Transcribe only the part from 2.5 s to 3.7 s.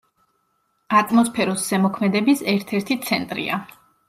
ერთ-ერთი ცენტრია.